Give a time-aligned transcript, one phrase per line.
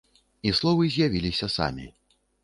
[0.51, 1.85] І словы з'явіліся самі.